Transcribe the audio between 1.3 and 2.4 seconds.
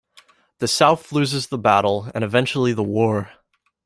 the battle, and